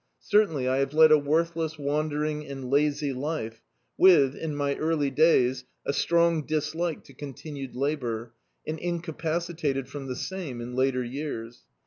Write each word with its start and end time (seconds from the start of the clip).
Certainly 0.17 0.67
I 0.67 0.77
have 0.77 0.95
led 0.95 1.11
a 1.11 1.17
worth* 1.19 1.55
less, 1.55 1.77
wandering 1.77 2.43
and 2.47 2.71
lazy 2.71 3.13
life, 3.13 3.61
with, 3.99 4.33
in 4.35 4.55
my 4.55 4.75
early 4.77 5.11
days, 5.11 5.63
a 5.85 5.93
strong 5.93 6.43
dislike 6.43 7.03
to 7.03 7.13
continued 7.13 7.75
labour, 7.75 8.33
and 8.65 8.79
inca 8.79 9.13
pacitated 9.13 9.87
from 9.87 10.07
the 10.07 10.15
same 10.15 10.59
in 10.59 10.73
later 10.73 11.03
years. 11.03 11.65